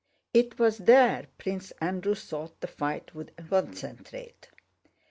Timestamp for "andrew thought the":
1.79-2.65